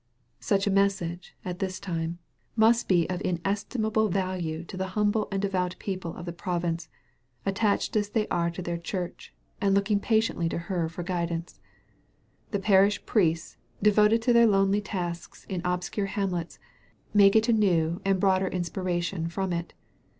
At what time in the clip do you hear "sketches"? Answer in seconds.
10.23-10.29